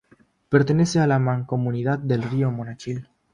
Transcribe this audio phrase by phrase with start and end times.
[0.49, 3.07] Pertenece a la Mancomunidad del río Monachil.